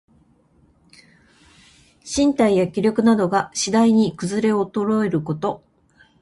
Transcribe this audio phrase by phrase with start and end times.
[2.03, 5.63] 身体や気力などが、しだいにくずれおとろえること。